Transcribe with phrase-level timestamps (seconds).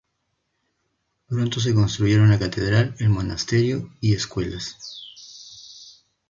[1.27, 6.03] Pronto se construyeron la catedral, el monasterio y escuelas.